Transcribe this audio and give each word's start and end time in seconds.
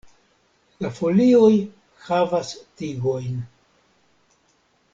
La 0.85 0.89
folioj 0.99 1.51
havas 2.07 2.55
tigojn. 2.81 3.37